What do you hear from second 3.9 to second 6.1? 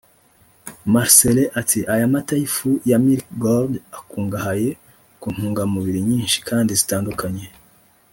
akungahaye ku ntungamubiri